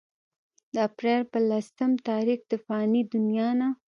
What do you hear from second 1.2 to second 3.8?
پۀ لسم تاريخ د فاني دنيا نه